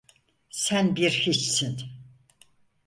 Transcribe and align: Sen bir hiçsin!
Sen 0.49 0.95
bir 0.95 1.11
hiçsin! 1.11 1.77